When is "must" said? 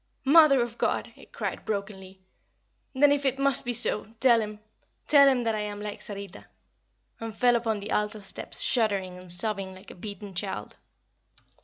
3.37-3.63